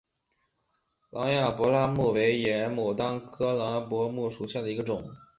[1.11, 5.15] 南亚柏拉木为野牡丹科柏拉木属下的一个种。